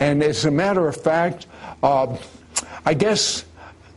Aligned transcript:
And 0.00 0.22
as 0.22 0.44
a 0.44 0.50
matter 0.50 0.86
of 0.88 0.96
fact, 0.96 1.46
uh, 1.82 2.16
I 2.84 2.94
guess 2.94 3.44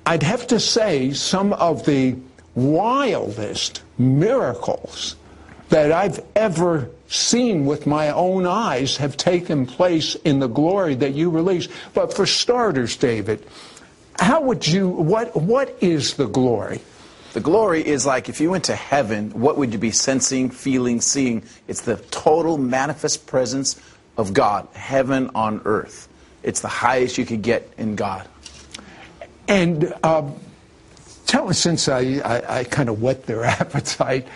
I'd 0.06 0.24
have 0.24 0.48
to 0.48 0.60
say 0.60 1.12
some 1.12 1.54
of 1.54 1.86
the 1.86 2.16
wildest 2.56 3.82
miracles 3.98 5.16
that 5.70 5.92
I've 5.92 6.20
ever 6.36 6.90
seen 7.08 7.66
with 7.66 7.88
my 7.88 8.10
own 8.10 8.46
eyes 8.46 8.98
have 8.98 9.16
taken 9.16 9.66
place 9.66 10.16
in 10.16 10.40
the 10.40 10.48
glory 10.48 10.96
that 10.96 11.14
you 11.14 11.30
release. 11.30 11.68
But 11.94 12.14
for 12.14 12.26
starters, 12.26 12.96
David, 12.98 13.46
how 14.20 14.42
would 14.42 14.68
you, 14.68 14.88
what, 14.90 15.36
what 15.36 15.76
is 15.82 16.16
the 16.16 16.28
glory? 16.28 16.82
The 17.34 17.40
glory 17.40 17.86
is 17.86 18.06
like 18.06 18.28
if 18.28 18.42
you 18.42 18.52
went 18.52 18.66
to 18.66 18.76
heaven, 18.76 19.32
what 19.32 19.58
would 19.58 19.72
you 19.72 19.80
be 19.80 19.92
sensing, 19.92 20.50
feeling, 20.50 21.00
seeing? 21.00 21.44
It's 21.68 21.82
the 21.82 21.96
total 21.96 22.58
manifest 22.58 23.26
presence 23.26 23.80
of 24.18 24.34
God, 24.34 24.68
heaven 24.74 25.30
on 25.36 25.62
earth. 25.66 26.08
It's 26.44 26.62
the 26.62 26.68
highest 26.68 27.18
you 27.18 27.26
could 27.26 27.42
get 27.42 27.72
in 27.78 27.96
God. 27.96 28.28
And 29.48 29.94
um, 30.04 30.36
tell 31.26 31.50
us, 31.50 31.60
since 31.60 31.88
I, 31.88 32.22
I, 32.24 32.60
I 32.60 32.64
kind 32.64 32.90
of 32.90 33.02
whet 33.02 33.26
their 33.26 33.44
appetite, 33.62 34.28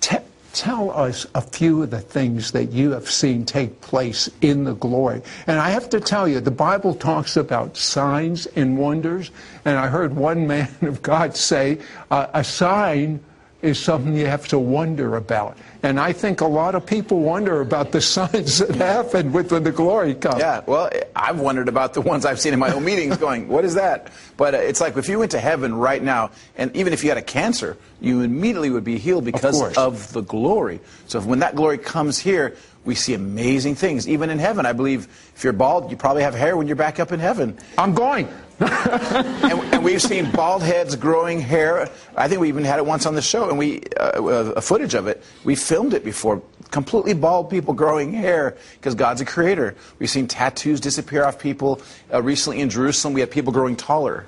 te- 0.00 0.18
tell 0.52 0.90
us 0.90 1.26
a 1.34 1.40
few 1.40 1.82
of 1.82 1.90
the 1.90 2.00
things 2.00 2.52
that 2.52 2.72
you 2.72 2.90
have 2.92 3.10
seen 3.10 3.44
take 3.44 3.80
place 3.80 4.28
in 4.40 4.64
the 4.64 4.74
glory. 4.74 5.22
And 5.46 5.58
I 5.58 5.70
have 5.70 5.88
to 5.90 6.00
tell 6.00 6.26
you, 6.26 6.40
the 6.40 6.50
Bible 6.50 6.94
talks 6.94 7.36
about 7.36 7.76
signs 7.76 8.46
and 8.46 8.78
wonders. 8.78 9.30
And 9.64 9.78
I 9.78 9.88
heard 9.88 10.14
one 10.14 10.46
man 10.48 10.68
of 10.82 11.02
God 11.02 11.36
say, 11.36 11.78
uh, 12.10 12.28
a 12.34 12.44
sign 12.44 13.20
is 13.62 13.78
something 13.78 14.16
you 14.16 14.26
have 14.26 14.48
to 14.48 14.58
wonder 14.58 15.16
about. 15.16 15.56
And 15.84 15.98
I 15.98 16.12
think 16.12 16.40
a 16.40 16.46
lot 16.46 16.74
of 16.74 16.84
people 16.84 17.20
wonder 17.20 17.60
about 17.60 17.92
the 17.92 18.00
signs 18.16 18.58
that 18.58 18.74
happen 18.74 19.32
with 19.32 19.52
when 19.52 19.62
the 19.62 19.72
glory 19.72 20.14
comes. 20.14 20.40
Yeah, 20.40 20.62
well, 20.66 20.90
I've 21.14 21.40
wondered 21.40 21.68
about 21.68 21.94
the 21.94 22.00
ones 22.00 22.26
I've 22.26 22.40
seen 22.40 22.52
in 22.52 22.58
my 22.58 22.72
own 22.72 22.84
meetings 22.84 23.16
going, 23.16 23.48
what 23.48 23.64
is 23.64 23.74
that? 23.74 24.08
But 24.36 24.54
uh, 24.54 24.58
it's 24.58 24.80
like 24.80 24.96
if 24.96 25.08
you 25.08 25.20
went 25.20 25.30
to 25.30 25.40
heaven 25.40 25.74
right 25.74 26.02
now, 26.02 26.32
and 26.56 26.74
even 26.76 26.92
if 26.92 27.04
you 27.04 27.10
had 27.10 27.18
a 27.18 27.22
cancer, 27.22 27.76
you 28.00 28.20
immediately 28.20 28.70
would 28.70 28.84
be 28.84 28.98
healed 28.98 29.24
because 29.24 29.62
of, 29.62 29.78
of 29.78 30.12
the 30.12 30.22
glory. 30.22 30.80
So 31.06 31.20
when 31.20 31.38
that 31.38 31.54
glory 31.54 31.78
comes 31.78 32.18
here, 32.18 32.56
we 32.84 32.94
see 32.94 33.14
amazing 33.14 33.76
things. 33.76 34.08
Even 34.08 34.30
in 34.30 34.38
heaven, 34.38 34.66
I 34.66 34.72
believe 34.72 35.06
if 35.34 35.44
you're 35.44 35.52
bald, 35.52 35.90
you 35.90 35.96
probably 35.96 36.22
have 36.22 36.34
hair 36.34 36.56
when 36.56 36.66
you're 36.66 36.76
back 36.76 36.98
up 36.98 37.12
in 37.12 37.20
heaven. 37.20 37.58
I'm 37.78 37.94
going. 37.94 38.28
and, 38.62 39.60
and, 39.74 39.84
we've 39.84 40.02
seen 40.02 40.30
bald 40.30 40.62
heads 40.62 40.94
growing 40.94 41.40
hair. 41.40 41.90
I 42.16 42.28
think 42.28 42.40
we 42.40 42.48
even 42.48 42.64
had 42.64 42.78
it 42.78 42.86
once 42.86 43.06
on 43.06 43.14
the 43.14 43.22
show, 43.22 43.48
and 43.48 43.58
we 43.58 43.82
uh, 43.98 44.22
uh, 44.22 44.60
footage 44.60 44.94
of 44.94 45.08
it. 45.08 45.22
We 45.42 45.56
filmed 45.56 45.94
it 45.94 46.04
before. 46.04 46.42
Completely 46.70 47.14
bald 47.14 47.50
people 47.50 47.74
growing 47.74 48.12
hair 48.12 48.56
because 48.74 48.94
God's 48.94 49.20
a 49.20 49.24
creator. 49.24 49.74
We've 49.98 50.10
seen 50.10 50.28
tattoos 50.28 50.80
disappear 50.80 51.24
off 51.24 51.40
people. 51.40 51.82
Uh, 52.12 52.22
recently 52.22 52.60
in 52.60 52.70
Jerusalem, 52.70 53.14
we 53.14 53.20
had 53.20 53.30
people 53.30 53.52
growing 53.52 53.74
taller. 53.74 54.26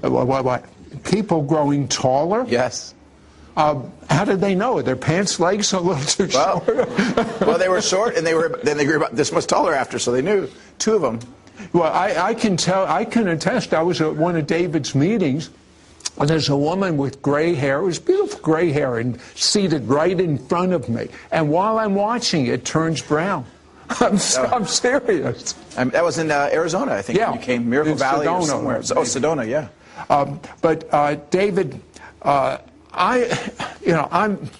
What, 0.00 0.44
what? 0.44 0.64
People 1.04 1.42
growing 1.42 1.88
taller? 1.88 2.46
Yes. 2.48 2.94
Uh, 3.58 3.82
how 4.08 4.24
did 4.24 4.40
they 4.40 4.54
know? 4.54 4.80
Their 4.80 4.94
pants 4.94 5.40
legs 5.40 5.72
a 5.72 5.80
little 5.80 6.04
too 6.04 6.28
well, 6.32 6.64
short. 6.64 6.88
well, 7.40 7.58
they 7.58 7.68
were 7.68 7.82
short, 7.82 8.16
and 8.16 8.24
they 8.24 8.32
were 8.32 8.60
then 8.62 8.76
they 8.76 8.84
grew 8.84 8.98
about 8.98 9.16
this 9.16 9.32
much 9.32 9.48
taller 9.48 9.74
after, 9.74 9.98
so 9.98 10.12
they 10.12 10.22
knew 10.22 10.48
two 10.78 10.94
of 10.94 11.02
them. 11.02 11.18
Well, 11.72 11.92
I, 11.92 12.14
I 12.28 12.34
can 12.34 12.56
tell, 12.56 12.86
I 12.86 13.04
can 13.04 13.26
attest. 13.26 13.74
I 13.74 13.82
was 13.82 14.00
at 14.00 14.14
one 14.14 14.36
of 14.36 14.46
David's 14.46 14.94
meetings, 14.94 15.50
and 16.16 16.30
there's 16.30 16.48
a 16.48 16.56
woman 16.56 16.96
with 16.96 17.20
gray 17.20 17.52
hair. 17.52 17.80
It 17.80 17.86
was 17.86 17.98
beautiful 17.98 18.38
gray 18.38 18.70
hair, 18.70 18.96
and 18.96 19.20
seated 19.34 19.88
right 19.88 20.18
in 20.18 20.38
front 20.38 20.72
of 20.72 20.88
me. 20.88 21.08
And 21.32 21.50
while 21.50 21.80
I'm 21.80 21.96
watching, 21.96 22.46
it 22.46 22.64
turns 22.64 23.02
brown. 23.02 23.44
I'm, 24.00 24.18
oh. 24.36 24.50
I'm 24.52 24.66
serious. 24.66 25.56
Um, 25.76 25.90
that 25.90 26.04
was 26.04 26.18
in 26.18 26.30
uh, 26.30 26.48
Arizona, 26.52 26.92
I 26.92 27.02
think. 27.02 27.18
Yeah, 27.18 27.34
you 27.34 27.40
came 27.40 27.68
Miracle 27.68 27.96
Valley 27.96 28.26
Sedona, 28.26 28.38
or 28.38 28.46
somewhere. 28.46 28.76
Oh, 28.76 29.02
Sedona, 29.02 29.48
yeah. 29.48 29.66
Um, 30.08 30.40
but 30.62 30.88
uh, 30.94 31.16
David, 31.30 31.80
uh, 32.22 32.58
I, 32.92 33.18
you 33.84 33.92
know, 33.92 34.08
I'm. 34.10 34.50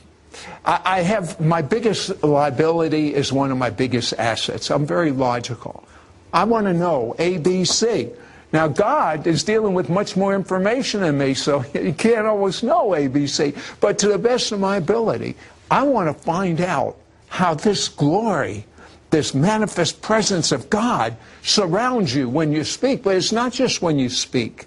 I 0.64 1.00
have 1.00 1.40
my 1.40 1.62
biggest 1.62 2.22
liability 2.22 3.14
is 3.14 3.32
one 3.32 3.50
of 3.50 3.56
my 3.56 3.70
biggest 3.70 4.12
assets. 4.18 4.70
I'm 4.70 4.86
very 4.86 5.12
logical. 5.12 5.88
I 6.32 6.44
want 6.44 6.66
to 6.66 6.74
know 6.74 7.14
ABC. 7.18 8.14
Now, 8.52 8.68
God 8.68 9.26
is 9.26 9.44
dealing 9.44 9.74
with 9.74 9.88
much 9.88 10.16
more 10.16 10.34
information 10.34 11.00
than 11.00 11.18
me, 11.18 11.34
so 11.34 11.64
you 11.74 11.92
can't 11.92 12.26
always 12.26 12.62
know 12.62 12.90
ABC. 12.90 13.56
But 13.80 13.98
to 14.00 14.08
the 14.08 14.18
best 14.18 14.52
of 14.52 14.60
my 14.60 14.76
ability, 14.76 15.36
I 15.70 15.82
want 15.82 16.14
to 16.14 16.24
find 16.24 16.60
out 16.60 16.96
how 17.28 17.54
this 17.54 17.88
glory, 17.88 18.64
this 19.10 19.34
manifest 19.34 20.00
presence 20.00 20.52
of 20.52 20.70
God 20.70 21.16
surrounds 21.42 22.14
you 22.14 22.28
when 22.28 22.52
you 22.52 22.64
speak. 22.64 23.02
But 23.02 23.16
it's 23.16 23.32
not 23.32 23.52
just 23.52 23.82
when 23.82 23.98
you 23.98 24.08
speak. 24.08 24.66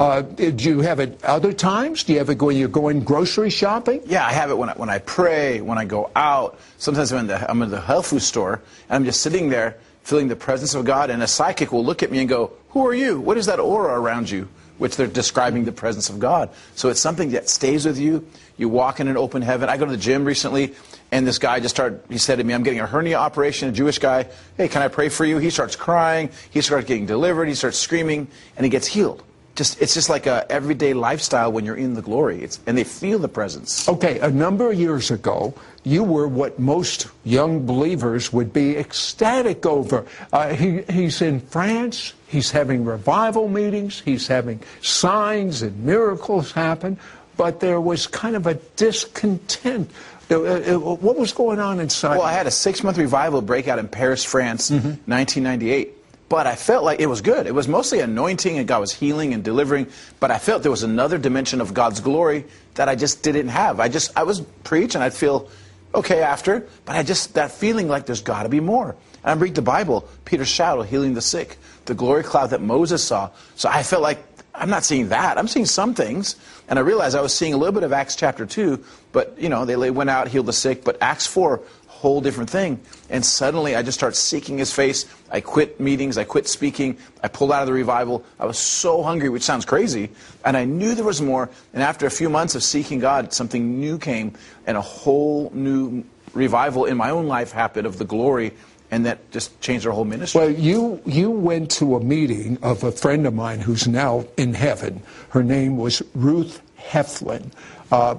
Uh, 0.00 0.22
do 0.22 0.70
you 0.70 0.80
have 0.80 0.98
it 0.98 1.22
other 1.24 1.52
times? 1.52 2.04
Do 2.04 2.14
you 2.14 2.20
have 2.20 2.30
it 2.30 2.40
when 2.40 2.56
you're 2.56 2.68
going 2.68 3.04
grocery 3.04 3.50
shopping? 3.50 4.00
Yeah, 4.06 4.24
I 4.24 4.32
have 4.32 4.48
it 4.48 4.56
when 4.56 4.70
I, 4.70 4.72
when 4.72 4.88
I 4.88 4.98
pray, 4.98 5.60
when 5.60 5.76
I 5.76 5.84
go 5.84 6.10
out. 6.16 6.58
Sometimes 6.78 7.12
I'm 7.12 7.18
in, 7.18 7.26
the, 7.26 7.50
I'm 7.50 7.60
in 7.60 7.68
the 7.68 7.82
health 7.82 8.06
food 8.06 8.22
store, 8.22 8.62
and 8.88 8.96
I'm 8.96 9.04
just 9.04 9.20
sitting 9.20 9.50
there 9.50 9.76
feeling 10.02 10.28
the 10.28 10.36
presence 10.36 10.72
of 10.72 10.86
God, 10.86 11.10
and 11.10 11.22
a 11.22 11.26
psychic 11.26 11.70
will 11.70 11.84
look 11.84 12.02
at 12.02 12.10
me 12.10 12.18
and 12.18 12.30
go, 12.30 12.50
Who 12.70 12.86
are 12.86 12.94
you? 12.94 13.20
What 13.20 13.36
is 13.36 13.44
that 13.44 13.60
aura 13.60 14.00
around 14.00 14.30
you? 14.30 14.48
Which 14.78 14.96
they're 14.96 15.06
describing 15.06 15.66
the 15.66 15.72
presence 15.72 16.08
of 16.08 16.18
God. 16.18 16.48
So 16.76 16.88
it's 16.88 17.00
something 17.00 17.32
that 17.32 17.50
stays 17.50 17.84
with 17.84 17.98
you. 17.98 18.26
You 18.56 18.70
walk 18.70 19.00
in 19.00 19.08
an 19.08 19.18
open 19.18 19.42
heaven. 19.42 19.68
I 19.68 19.76
go 19.76 19.84
to 19.84 19.90
the 19.90 19.98
gym 19.98 20.24
recently, 20.24 20.74
and 21.12 21.26
this 21.26 21.36
guy 21.36 21.60
just 21.60 21.76
started, 21.76 22.00
he 22.08 22.16
said 22.16 22.36
to 22.36 22.44
me, 22.44 22.54
I'm 22.54 22.62
getting 22.62 22.80
a 22.80 22.86
hernia 22.86 23.18
operation, 23.18 23.68
a 23.68 23.72
Jewish 23.72 23.98
guy. 23.98 24.28
Hey, 24.56 24.68
can 24.68 24.80
I 24.80 24.88
pray 24.88 25.10
for 25.10 25.26
you? 25.26 25.36
He 25.36 25.50
starts 25.50 25.76
crying. 25.76 26.30
He 26.50 26.62
starts 26.62 26.86
getting 26.86 27.04
delivered. 27.04 27.48
He 27.48 27.54
starts 27.54 27.76
screaming, 27.76 28.28
and 28.56 28.64
he 28.64 28.70
gets 28.70 28.86
healed 28.86 29.22
just 29.54 29.80
it's 29.82 29.94
just 29.94 30.08
like 30.08 30.26
a 30.26 30.50
everyday 30.50 30.94
lifestyle 30.94 31.52
when 31.52 31.64
you're 31.64 31.76
in 31.76 31.94
the 31.94 32.02
glory. 32.02 32.42
It's, 32.42 32.60
and 32.66 32.76
they 32.78 32.84
feel 32.84 33.18
the 33.18 33.28
presence. 33.28 33.88
Okay, 33.88 34.18
a 34.20 34.30
number 34.30 34.70
of 34.70 34.78
years 34.78 35.10
ago, 35.10 35.54
you 35.84 36.04
were 36.04 36.28
what 36.28 36.58
most 36.58 37.08
young 37.24 37.66
believers 37.66 38.32
would 38.32 38.52
be 38.52 38.76
ecstatic 38.76 39.66
over. 39.66 40.06
Uh, 40.32 40.54
he, 40.54 40.82
he's 40.82 41.22
in 41.22 41.40
France. 41.40 42.14
He's 42.26 42.50
having 42.50 42.84
revival 42.84 43.48
meetings. 43.48 44.00
He's 44.00 44.26
having 44.26 44.60
signs 44.82 45.62
and 45.62 45.84
miracles 45.84 46.52
happen. 46.52 46.98
But 47.36 47.60
there 47.60 47.80
was 47.80 48.06
kind 48.06 48.36
of 48.36 48.46
a 48.46 48.54
discontent. 48.76 49.90
Uh, 50.30 50.42
uh, 50.42 50.78
what 50.78 51.16
was 51.16 51.32
going 51.32 51.58
on 51.58 51.80
inside? 51.80 52.18
Well, 52.18 52.26
I 52.26 52.32
had 52.32 52.46
a 52.46 52.52
six-month 52.52 52.98
revival 52.98 53.42
breakout 53.42 53.78
in 53.78 53.88
Paris, 53.88 54.24
France, 54.24 54.70
mm-hmm. 54.70 55.10
1998 55.10 55.99
but 56.30 56.46
I 56.46 56.54
felt 56.54 56.84
like 56.84 57.00
it 57.00 57.06
was 57.06 57.22
good. 57.22 57.48
It 57.48 57.54
was 57.54 57.66
mostly 57.66 57.98
anointing 57.98 58.56
and 58.56 58.66
God 58.66 58.78
was 58.78 58.92
healing 58.92 59.34
and 59.34 59.42
delivering, 59.42 59.88
but 60.20 60.30
I 60.30 60.38
felt 60.38 60.62
there 60.62 60.70
was 60.70 60.84
another 60.84 61.18
dimension 61.18 61.60
of 61.60 61.74
God's 61.74 61.98
glory 61.98 62.44
that 62.74 62.88
I 62.88 62.94
just 62.94 63.24
didn't 63.24 63.48
have. 63.48 63.80
I 63.80 63.88
just 63.88 64.16
I 64.16 64.22
was 64.22 64.40
preach 64.62 64.94
and 64.94 65.02
I'd 65.02 65.12
feel 65.12 65.50
okay 65.92 66.22
after, 66.22 66.68
but 66.84 66.94
I 66.94 67.02
just 67.02 67.34
that 67.34 67.50
feeling 67.50 67.88
like 67.88 68.06
there's 68.06 68.22
got 68.22 68.44
to 68.44 68.48
be 68.48 68.60
more. 68.60 68.94
And 69.24 69.38
I 69.38 69.42
read 69.42 69.56
the 69.56 69.62
Bible, 69.62 70.08
Peter's 70.24 70.48
shadow 70.48 70.82
healing 70.82 71.14
the 71.14 71.20
sick, 71.20 71.58
the 71.86 71.94
glory 71.94 72.22
cloud 72.22 72.50
that 72.50 72.62
Moses 72.62 73.02
saw. 73.02 73.30
So 73.56 73.68
I 73.68 73.82
felt 73.82 74.00
like 74.00 74.24
I'm 74.54 74.70
not 74.70 74.84
seeing 74.84 75.08
that. 75.08 75.38
I'm 75.38 75.48
seeing 75.48 75.66
some 75.66 75.94
things. 75.94 76.36
And 76.68 76.78
I 76.78 76.82
realized 76.82 77.16
I 77.16 77.22
was 77.22 77.34
seeing 77.34 77.54
a 77.54 77.56
little 77.56 77.72
bit 77.72 77.82
of 77.82 77.92
Acts 77.92 78.14
chapter 78.14 78.46
2, 78.46 78.84
but, 79.10 79.36
you 79.38 79.48
know, 79.48 79.64
they 79.64 79.90
went 79.90 80.10
out, 80.10 80.28
healed 80.28 80.46
the 80.46 80.52
sick. 80.52 80.84
But 80.84 80.98
Acts 81.00 81.26
4 81.26 81.60
whole 82.00 82.22
different 82.22 82.48
thing. 82.48 82.80
And 83.10 83.24
suddenly 83.24 83.76
I 83.76 83.82
just 83.82 83.98
start 83.98 84.16
seeking 84.16 84.56
his 84.56 84.72
face. 84.72 85.04
I 85.30 85.40
quit 85.40 85.78
meetings. 85.78 86.16
I 86.16 86.24
quit 86.24 86.48
speaking. 86.48 86.96
I 87.22 87.28
pulled 87.28 87.52
out 87.52 87.60
of 87.60 87.66
the 87.66 87.74
revival. 87.74 88.24
I 88.38 88.46
was 88.46 88.58
so 88.58 89.02
hungry, 89.02 89.28
which 89.28 89.42
sounds 89.42 89.66
crazy. 89.66 90.08
And 90.42 90.56
I 90.56 90.64
knew 90.64 90.94
there 90.94 91.04
was 91.04 91.20
more. 91.20 91.50
And 91.74 91.82
after 91.82 92.06
a 92.06 92.10
few 92.10 92.30
months 92.30 92.54
of 92.54 92.62
seeking 92.62 93.00
God, 93.00 93.34
something 93.34 93.78
new 93.78 93.98
came 93.98 94.32
and 94.66 94.78
a 94.78 94.80
whole 94.80 95.50
new 95.52 96.02
revival 96.32 96.86
in 96.86 96.96
my 96.96 97.10
own 97.10 97.26
life 97.26 97.52
happened 97.52 97.86
of 97.86 97.98
the 97.98 98.06
glory 98.06 98.52
and 98.90 99.04
that 99.04 99.30
just 99.30 99.60
changed 99.60 99.86
our 99.86 99.92
whole 99.92 100.04
ministry. 100.04 100.40
Well, 100.40 100.50
you 100.50 101.02
you 101.04 101.30
went 101.30 101.70
to 101.72 101.96
a 101.96 102.00
meeting 102.00 102.58
of 102.62 102.82
a 102.82 102.90
friend 102.90 103.26
of 103.26 103.34
mine 103.34 103.60
who's 103.60 103.86
now 103.86 104.24
in 104.36 104.54
heaven. 104.54 105.02
Her 105.28 105.44
name 105.44 105.76
was 105.76 106.02
Ruth 106.14 106.60
Heflin. 106.78 107.52
Uh, 107.92 108.16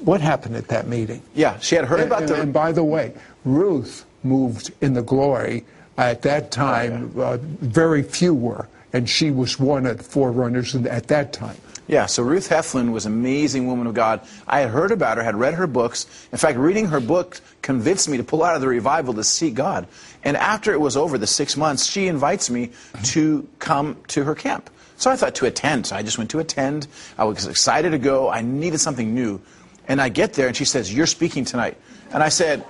what 0.00 0.20
happened 0.20 0.56
at 0.56 0.68
that 0.68 0.86
meeting? 0.86 1.22
Yeah, 1.34 1.58
she 1.58 1.74
had 1.74 1.84
heard 1.84 2.00
about 2.00 2.22
and, 2.22 2.28
the. 2.28 2.40
And 2.40 2.52
by 2.52 2.72
the 2.72 2.84
way, 2.84 3.14
Ruth 3.44 4.04
moved 4.22 4.72
in 4.80 4.94
the 4.94 5.02
glory. 5.02 5.64
At 5.96 6.22
that 6.22 6.52
time, 6.52 7.12
oh, 7.16 7.18
yeah. 7.18 7.26
uh, 7.30 7.38
very 7.40 8.04
few 8.04 8.32
were, 8.32 8.68
and 8.92 9.08
she 9.08 9.32
was 9.32 9.58
one 9.58 9.84
of 9.84 9.98
the 9.98 10.04
forerunners 10.04 10.76
at 10.76 11.08
that 11.08 11.32
time. 11.32 11.56
Yeah, 11.88 12.04
so 12.04 12.22
Ruth 12.22 12.50
Heflin 12.50 12.92
was 12.92 13.06
an 13.06 13.14
amazing 13.14 13.66
woman 13.66 13.86
of 13.86 13.94
God. 13.94 14.20
I 14.46 14.60
had 14.60 14.68
heard 14.68 14.92
about 14.92 15.16
her, 15.16 15.24
had 15.24 15.34
read 15.34 15.54
her 15.54 15.66
books. 15.66 16.06
In 16.30 16.36
fact, 16.38 16.58
reading 16.58 16.86
her 16.86 17.00
book 17.00 17.40
convinced 17.62 18.10
me 18.10 18.18
to 18.18 18.22
pull 18.22 18.44
out 18.44 18.54
of 18.54 18.60
the 18.60 18.68
revival 18.68 19.14
to 19.14 19.24
seek 19.24 19.54
God. 19.54 19.88
And 20.22 20.36
after 20.36 20.70
it 20.70 20.80
was 20.80 20.98
over, 20.98 21.16
the 21.16 21.26
six 21.26 21.56
months, 21.56 21.86
she 21.86 22.06
invites 22.06 22.50
me 22.50 22.72
to 23.04 23.48
come 23.58 23.96
to 24.08 24.22
her 24.24 24.34
camp. 24.34 24.68
So 24.98 25.10
I 25.10 25.16
thought 25.16 25.34
to 25.36 25.46
attend. 25.46 25.86
So 25.86 25.96
I 25.96 26.02
just 26.02 26.18
went 26.18 26.30
to 26.30 26.40
attend. 26.40 26.88
I 27.16 27.24
was 27.24 27.46
excited 27.46 27.90
to 27.90 27.98
go. 27.98 28.28
I 28.28 28.42
needed 28.42 28.78
something 28.78 29.14
new. 29.14 29.40
And 29.86 30.02
I 30.02 30.10
get 30.10 30.34
there, 30.34 30.46
and 30.46 30.56
she 30.56 30.66
says, 30.66 30.92
You're 30.92 31.06
speaking 31.06 31.46
tonight. 31.46 31.78
And 32.12 32.22
I 32.22 32.28
said, 32.28 32.64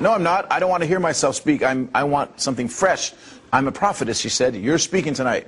no, 0.00 0.12
I'm 0.12 0.22
not. 0.22 0.50
I 0.50 0.58
don't 0.58 0.70
want 0.70 0.82
to 0.82 0.86
hear 0.86 1.00
myself 1.00 1.36
speak. 1.36 1.62
I'm, 1.62 1.90
I 1.94 2.04
want 2.04 2.40
something 2.40 2.68
fresh. 2.68 3.12
I'm 3.52 3.68
a 3.68 3.72
prophetess, 3.72 4.18
she 4.18 4.28
said. 4.28 4.56
You're 4.56 4.78
speaking 4.78 5.14
tonight. 5.14 5.46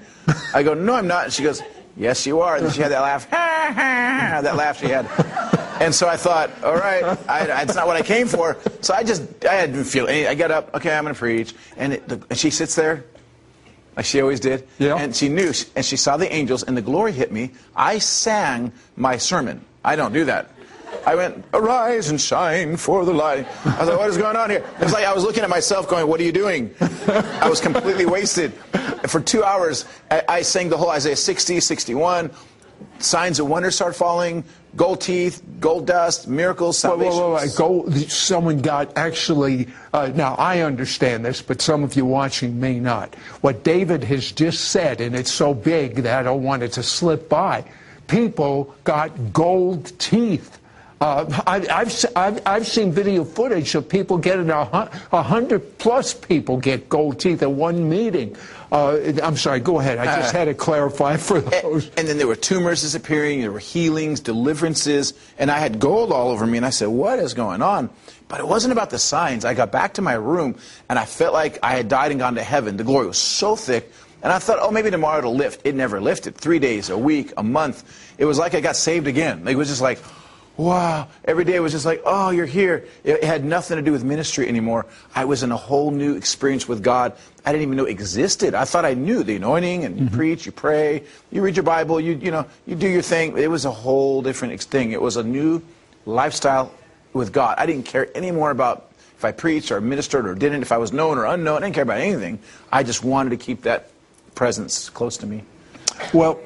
I 0.55 0.63
go, 0.63 0.75
no, 0.75 0.95
I'm 0.95 1.09
not. 1.09 1.25
And 1.25 1.33
she 1.33 1.43
goes, 1.43 1.63
yes, 1.97 2.27
you 2.27 2.41
are. 2.41 2.57
And 2.57 2.73
she 2.73 2.81
had 2.81 2.93
that 2.93 3.01
laugh, 3.01 3.29
that 3.31 4.57
laugh 4.57 4.79
she 4.79 4.87
had. 4.87 5.07
And 5.81 5.95
so 5.95 6.09
I 6.09 6.17
thought, 6.17 6.51
all 6.63 6.77
right, 6.77 7.05
I, 7.29 7.47
that's 7.47 7.75
not 7.75 7.87
what 7.87 7.97
I 7.97 8.03
came 8.03 8.29
for. 8.29 8.57
So 8.81 8.95
I 8.95 9.03
just, 9.03 9.23
I 9.45 9.67
didn't 9.67 9.85
feel 9.85 10.07
any. 10.07 10.27
I 10.27 10.35
get 10.35 10.51
up, 10.51 10.75
okay, 10.75 10.97
I'm 10.97 11.05
going 11.05 11.15
to 11.15 11.19
preach. 11.19 11.55
And, 11.77 11.95
it, 11.95 12.09
the, 12.09 12.25
and 12.31 12.39
she 12.39 12.51
sits 12.51 12.75
there, 12.77 13.05
like 13.97 14.07
she 14.07 14.21
always 14.21 14.41
did. 14.41 14.67
Yeah. 14.79 14.97
And 14.97 15.15
she 15.15 15.29
knew, 15.29 15.53
and 15.75 15.85
she 15.85 15.97
saw 15.97 16.17
the 16.17 16.33
angels, 16.33 16.63
and 16.63 16.77
the 16.77 16.83
glory 16.83 17.13
hit 17.13 17.33
me. 17.33 17.53
I 17.75 17.99
sang 17.99 18.73
my 18.95 19.19
sermon. 19.19 19.65
I 19.85 19.97
don't 19.97 20.13
do 20.13 20.25
that. 20.27 20.51
I 21.07 21.15
went, 21.15 21.45
arise 21.55 22.11
and 22.11 22.21
shine 22.21 22.77
for 22.77 23.05
the 23.05 23.13
light. 23.15 23.47
I 23.65 23.81
was 23.81 23.89
like, 23.89 23.99
what 23.99 24.11
is 24.11 24.19
going 24.19 24.37
on 24.37 24.51
here? 24.51 24.65
It 24.81 24.85
was 24.85 24.93
like 24.93 25.05
I 25.05 25.15
was 25.15 25.25
looking 25.25 25.43
at 25.43 25.51
myself 25.51 25.89
going, 25.89 26.07
what 26.07 26.21
are 26.21 26.25
you 26.25 26.33
doing? 26.33 26.75
I 26.81 27.49
was 27.49 27.61
completely 27.61 28.07
wasted. 28.07 28.53
For 29.07 29.21
two 29.21 29.45
hours, 29.45 29.85
I, 30.11 30.23
I 30.29 30.43
sang 30.43 30.69
the 30.69 30.77
whole 30.77 30.91
Isaiah 30.91 31.17
60, 31.17 31.61
61. 31.61 32.31
Signs 32.99 33.39
of 33.41 33.47
wonder 33.47 33.71
start 33.71 33.95
falling, 33.95 34.45
gold 34.75 35.01
teeth, 35.01 35.43
gold 35.61 35.87
dust, 35.87 36.29
miracles, 36.29 36.79
salvation. 36.79 37.13
whoa, 37.13 37.31
whoa, 37.31 37.47
whoa. 37.47 37.85
Go, 37.85 37.91
someone 38.09 38.61
got 38.61 38.97
actually, 38.97 39.69
uh, 39.93 40.11
now 40.15 40.35
I 40.35 40.61
understand 40.61 41.25
this, 41.25 41.43
but 41.43 41.61
some 41.61 41.85
of 41.85 41.95
you 41.95 42.05
watching 42.05 42.61
may 42.61 42.79
not. 42.79 43.15
What 43.41 43.65
David 43.65 44.05
has 44.05 44.33
just 44.33 44.67
said, 44.67 45.01
and 45.01 45.15
it's 45.15 45.33
so 45.33 45.55
big 45.55 45.97
that 45.97 46.19
I 46.19 46.23
don't 46.23 46.43
want 46.43 46.63
it 46.63 46.73
to 46.73 46.83
slip 46.83 47.29
by, 47.29 47.65
people 48.07 48.75
got 48.85 49.33
gold 49.33 49.99
teeth. 49.99 50.59
Uh, 50.99 51.27
I, 51.47 51.57
I've, 51.57 51.89
s- 51.89 52.07
I've, 52.17 52.41
I've 52.47 52.67
seen 52.67 52.91
video 52.91 53.23
footage 53.25 53.75
of 53.75 53.87
people 53.87 54.17
getting 54.17 54.49
a, 54.49 54.91
a 55.13 55.23
hundred 55.23 55.77
plus 55.77 56.15
people 56.15 56.57
get 56.57 56.89
gold 56.89 57.21
teeth 57.21 57.43
at 57.43 57.53
one 57.53 57.91
meeting. 57.91 58.35
Uh, 58.73 59.13
I'm 59.23 59.37
sorry, 59.37 59.61
go 59.61 59.79
ahead. 59.79 59.99
I 59.99 60.07
just 60.17 60.33
had 60.33 60.47
to 60.47 60.55
clarify 60.55 61.17
for 61.19 61.41
those. 61.43 61.91
And 61.99 62.09
then 62.09 62.17
there 62.17 62.27
were 62.27 62.35
tumors 62.35 62.81
disappearing, 62.81 63.43
there 63.43 63.53
were 63.53 63.59
healings, 63.59 64.21
deliverances, 64.21 65.13
and 65.39 65.51
I 65.51 65.59
had 65.59 65.79
gold 65.81 66.13
all 66.13 66.31
over 66.31 66.47
me. 66.47 66.57
And 66.57 66.65
I 66.65 66.71
said, 66.71 66.89
What 66.89 67.19
is 67.19 67.35
going 67.35 67.61
on? 67.61 67.91
But 68.29 68.41
it 68.41 68.49
wasn't 68.49 68.73
about 68.73 68.89
the 68.89 68.99
signs. 68.99 69.45
I 69.45 69.53
got 69.53 69.71
back 69.71 69.95
to 69.95 70.03
my 70.03 70.15
room 70.15 70.57
and 70.89 70.99
I 70.99 71.05
felt 71.05 71.35
like 71.35 71.59
I 71.63 71.73
had 71.77 71.89
died 71.89 72.11
and 72.11 72.19
gone 72.19 72.37
to 72.37 72.43
heaven. 72.43 72.79
The 72.79 72.85
glory 72.85 73.07
was 73.07 73.19
so 73.19 73.55
thick. 73.55 73.93
And 74.23 74.33
I 74.33 74.39
thought, 74.39 74.59
oh, 74.63 74.71
maybe 74.71 74.91
tomorrow 74.91 75.19
it'll 75.19 75.37
lift. 75.37 75.61
It 75.67 75.75
never 75.75 76.01
lifted. 76.01 76.35
Three 76.37 76.59
days, 76.59 76.89
a 76.89 76.97
week, 76.99 77.35
a 77.37 77.43
month. 77.43 77.85
It 78.19 78.25
was 78.25 78.39
like 78.39 78.55
I 78.55 78.61
got 78.61 78.75
saved 78.77 79.07
again. 79.07 79.47
It 79.47 79.55
was 79.57 79.69
just 79.69 79.83
like, 79.83 79.99
wow. 80.57 81.09
Every 81.25 81.45
day 81.45 81.59
was 81.61 81.73
just 81.73 81.87
like, 81.87 82.03
oh, 82.05 82.31
you're 82.31 82.47
here. 82.47 82.87
It 83.05 83.25
had 83.25 83.45
nothing 83.45 83.77
to 83.77 83.83
do 83.83 83.93
with 83.93 84.05
ministry 84.05 84.49
anymore. 84.49 84.87
I 85.15 85.25
was 85.25 85.43
in 85.43 85.53
a 85.53 85.57
whole 85.57 85.91
new 85.91 86.17
experience 86.17 86.69
with 86.69 86.83
God 86.83 87.17
I 87.47 87.53
didn't 87.53 87.63
even 87.63 87.77
know 87.77 87.85
existed. 87.85 88.55
I 88.55 88.65
thought 88.65 88.85
I 88.85 88.95
knew 88.95 89.23
the 89.23 89.37
anointing 89.37 89.85
and 89.85 89.97
you 89.97 90.07
mm-hmm. 90.07 90.17
preach, 90.17 90.47
you 90.47 90.53
pray, 90.53 91.05
you 91.31 91.43
read 91.43 91.55
your 91.55 91.63
Bible, 91.63 92.01
you, 92.01 92.15
you 92.15 92.33
know, 92.33 92.45
you 92.67 92.75
do 92.75 92.89
your 92.89 93.03
thing. 93.03 93.39
It 93.39 93.49
was 93.49 93.65
a 93.65 93.71
whole 93.71 94.21
different 94.21 94.61
thing. 94.61 94.91
It 94.91 95.01
was 95.01 95.17
a 95.17 95.23
new 95.23 95.63
lifestyle 96.07 96.73
with 97.13 97.33
God. 97.33 97.55
I 97.57 97.67
didn't 97.67 97.85
care 97.87 98.09
anymore 98.17 98.51
about 98.51 98.91
if 99.17 99.25
I 99.25 99.31
preached 99.31 99.71
or 99.71 99.81
ministered 99.81 100.27
or 100.27 100.35
didn't, 100.35 100.63
if 100.63 100.73
I 100.73 100.79
was 100.79 100.93
known 100.93 101.19
or 101.19 101.25
unknown. 101.25 101.59
I 101.59 101.67
didn't 101.67 101.77
care 101.77 101.85
about 101.85 102.01
anything. 102.01 102.41
I 102.73 102.83
just 102.83 103.05
wanted 103.05 103.31
to 103.31 103.37
keep 103.37 103.63
that 103.63 103.91
presence 104.35 104.91
close 104.91 105.17
to 105.19 105.27
me. 105.27 105.45
Well, 106.13 106.41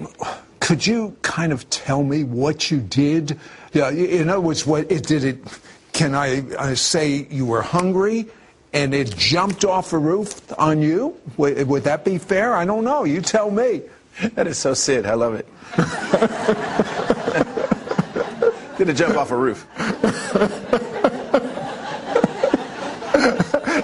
could 0.71 0.87
you 0.87 1.17
kind 1.23 1.53
of 1.53 1.69
tell 1.69 2.05
me 2.05 2.23
what 2.23 2.71
you 2.71 2.79
did? 2.79 3.37
Yeah, 3.73 3.91
in 3.91 4.29
other 4.29 4.41
words, 4.41 4.65
what 4.65 4.89
it 4.89 5.05
did 5.05 5.25
it? 5.25 5.39
Can 5.93 6.15
I 6.15 6.49
uh, 6.55 6.77
say 6.77 7.27
you 7.29 7.45
were 7.45 7.61
hungry 7.61 8.27
and 8.73 8.95
it 8.95 9.17
jumped 9.17 9.65
off 9.65 9.93
a 9.93 9.99
roof 9.99 10.41
on 10.61 10.81
you? 10.81 11.17
Would, 11.39 11.67
would 11.67 11.83
that 11.83 12.05
be 12.05 12.19
fair? 12.19 12.55
I 12.55 12.65
don't 12.65 12.85
know. 12.85 13.03
You 13.03 13.21
tell 13.21 13.51
me. 13.51 13.83
That 14.37 14.47
is 14.47 14.59
so 14.59 14.73
Sid. 14.73 15.07
I 15.07 15.15
love 15.15 15.35
it. 15.35 15.49
Did 18.79 18.91
it 18.91 18.95
jump 18.95 19.17
off 19.17 19.33
a 19.33 19.37
roof? 19.37 19.67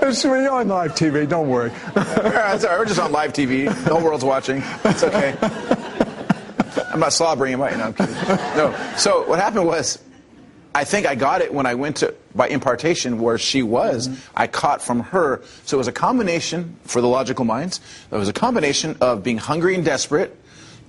It's 0.02 0.24
we're 0.24 0.48
on 0.48 0.68
live 0.68 0.94
TV. 0.94 1.28
Don't 1.28 1.48
worry. 1.48 1.72
All 1.96 2.02
right. 2.04 2.62
We're 2.62 2.84
just 2.84 3.00
on 3.00 3.10
live 3.10 3.32
TV. 3.32 3.64
The 3.84 3.92
whole 3.92 4.04
world's 4.04 4.24
watching. 4.24 4.62
It's 4.84 5.02
okay. 5.02 5.34
I'm 6.96 7.00
not 7.00 7.12
slobbering. 7.12 7.52
Am 7.52 7.62
I? 7.62 7.70
No, 7.72 7.84
I'm 7.84 7.93
kidding. 7.93 8.14
No. 8.14 8.75
So 8.96 9.28
what 9.28 9.38
happened 9.38 9.66
was, 9.66 10.02
I 10.75 10.84
think 10.84 11.06
I 11.06 11.14
got 11.14 11.43
it 11.43 11.52
when 11.52 11.66
I 11.66 11.75
went 11.75 11.96
to 11.96 12.14
by 12.34 12.48
impartation 12.48 13.20
where 13.20 13.37
she 13.37 13.62
was. 13.62 14.08
Mm-hmm. 14.08 14.31
I 14.34 14.46
caught 14.46 14.81
from 14.81 15.00
her. 15.00 15.43
So 15.64 15.76
it 15.76 15.78
was 15.78 15.88
a 15.88 15.93
combination 15.93 16.76
for 16.84 17.02
the 17.02 17.06
logical 17.06 17.44
minds. 17.44 17.82
It 18.10 18.16
was 18.16 18.28
a 18.28 18.32
combination 18.32 18.96
of 19.02 19.22
being 19.22 19.37
hungry 19.37 19.75
and 19.75 19.84
desperate. 19.84 20.34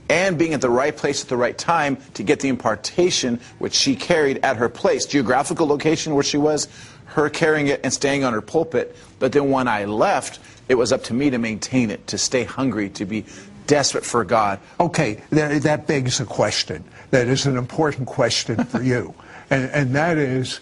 And 0.09 0.37
being 0.37 0.53
at 0.53 0.61
the 0.61 0.69
right 0.69 0.95
place 0.95 1.21
at 1.23 1.27
the 1.27 1.35
right 1.35 1.57
time 1.57 1.97
to 2.13 2.23
get 2.23 2.39
the 2.39 2.47
impartation 2.47 3.41
which 3.59 3.73
she 3.73 3.97
carried 3.97 4.37
at 4.45 4.55
her 4.55 4.69
place, 4.69 5.05
geographical 5.05 5.67
location 5.67 6.15
where 6.15 6.23
she 6.23 6.37
was, 6.37 6.69
her 7.07 7.29
carrying 7.29 7.67
it 7.67 7.81
and 7.83 7.91
staying 7.91 8.23
on 8.23 8.31
her 8.31 8.41
pulpit. 8.41 8.95
But 9.19 9.33
then 9.33 9.51
when 9.51 9.67
I 9.67 9.83
left, 9.83 10.39
it 10.69 10.75
was 10.75 10.93
up 10.93 11.03
to 11.05 11.13
me 11.13 11.29
to 11.31 11.37
maintain 11.37 11.91
it, 11.91 12.07
to 12.07 12.17
stay 12.17 12.45
hungry, 12.45 12.89
to 12.91 13.05
be 13.05 13.25
desperate 13.67 14.05
for 14.05 14.23
God. 14.23 14.59
Okay, 14.79 15.21
that, 15.29 15.61
that 15.63 15.87
begs 15.87 16.19
a 16.19 16.25
question. 16.25 16.83
That 17.11 17.27
is 17.27 17.45
an 17.45 17.57
important 17.57 18.07
question 18.07 18.63
for 18.65 18.81
you. 18.81 19.13
And, 19.49 19.71
and 19.71 19.95
that 19.95 20.17
is 20.17 20.59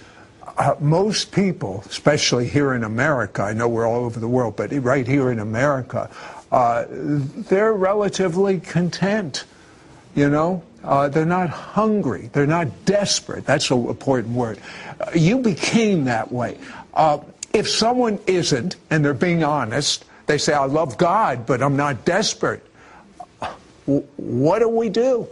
uh, 0.57 0.75
most 0.79 1.31
people, 1.31 1.83
especially 1.87 2.47
here 2.47 2.73
in 2.75 2.83
America, 2.83 3.41
I 3.41 3.53
know 3.53 3.67
we're 3.67 3.87
all 3.87 4.05
over 4.05 4.19
the 4.19 4.27
world, 4.27 4.55
but 4.55 4.71
right 4.71 5.07
here 5.07 5.31
in 5.31 5.39
America, 5.39 6.07
uh, 6.51 6.85
they're 6.87 7.73
relatively 7.73 8.59
content. 8.59 9.45
You 10.13 10.29
know, 10.29 10.63
uh, 10.83 11.09
they're 11.09 11.25
not 11.25 11.49
hungry. 11.49 12.29
They're 12.31 12.47
not 12.47 12.85
desperate. 12.85 13.45
That's 13.45 13.69
an 13.71 13.87
important 13.87 14.33
word. 14.33 14.59
Uh, 14.99 15.09
you 15.15 15.39
became 15.39 16.05
that 16.05 16.31
way. 16.31 16.57
Uh, 16.93 17.19
if 17.53 17.69
someone 17.69 18.19
isn't, 18.27 18.75
and 18.89 19.03
they're 19.03 19.13
being 19.13 19.43
honest, 19.43 20.05
they 20.27 20.37
say, 20.37 20.53
I 20.53 20.65
love 20.65 20.97
God, 20.97 21.45
but 21.45 21.61
I'm 21.61 21.75
not 21.75 22.05
desperate. 22.05 22.65
What 23.85 24.59
do 24.59 24.69
we 24.69 24.89
do? 24.89 25.27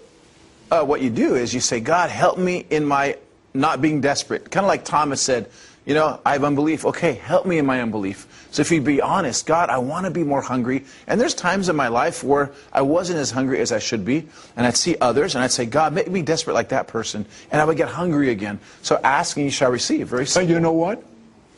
uh, 0.74 0.84
what 0.84 1.02
you 1.02 1.10
do 1.10 1.36
is 1.36 1.54
you 1.54 1.60
say, 1.60 1.80
God, 1.80 2.10
help 2.10 2.38
me 2.38 2.66
in 2.70 2.86
my 2.86 3.18
not 3.54 3.82
being 3.82 4.02
desperate. 4.02 4.50
Kind 4.50 4.66
of 4.66 4.68
like 4.68 4.84
Thomas 4.84 5.22
said, 5.22 5.50
you 5.86 5.94
know, 5.94 6.20
I 6.26 6.34
have 6.34 6.44
unbelief. 6.44 6.86
Okay, 6.86 7.14
help 7.14 7.46
me 7.46 7.60
in 7.60 7.66
my 7.66 7.82
unbelief. 7.82 8.48
So 8.50 8.62
if 8.62 8.72
you 8.72 8.82
be 8.82 9.02
honest, 9.02 9.46
God, 9.46 9.70
I 9.70 9.78
want 9.78 10.06
to 10.06 10.12
be 10.12 10.24
more 10.24 10.42
hungry. 10.42 10.86
And 11.06 11.22
there's 11.22 11.36
times 11.36 11.70
in 11.70 11.76
my 11.76 11.90
life 11.90 12.24
where 12.24 12.52
I 12.72 12.82
wasn't 12.82 13.20
as 13.20 13.30
hungry 13.30 13.60
as 13.60 13.72
I 13.72 13.80
should 13.80 14.04
be. 14.06 14.28
And 14.56 14.66
I'd 14.66 14.78
see 14.78 14.96
others 15.00 15.36
and 15.36 15.44
I'd 15.44 15.52
say, 15.52 15.66
God, 15.66 15.94
make 15.94 16.10
me 16.10 16.22
desperate 16.24 16.54
like 16.54 16.70
that 16.70 16.88
person. 16.88 17.26
And 17.52 17.62
I 17.62 17.66
would 17.66 17.78
get 17.78 17.90
hungry 17.90 18.30
again. 18.30 18.60
So 18.82 19.00
ask 19.04 19.38
and 19.38 19.46
you 19.46 19.52
shall 19.52 19.72
receive. 19.72 20.08
Very 20.08 20.26
simple. 20.26 20.52
you 20.52 20.60
know 20.60 20.72
what? 20.72 21.04